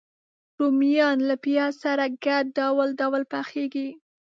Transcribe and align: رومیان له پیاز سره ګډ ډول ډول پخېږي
رومیان 0.59 1.17
له 1.29 1.35
پیاز 1.43 1.73
سره 1.83 2.05
ګډ 2.25 2.45
ډول 2.57 2.89
ډول 2.99 3.21
پخېږي 3.33 3.89